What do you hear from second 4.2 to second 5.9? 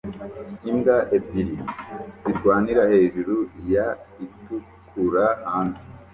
itukura hanze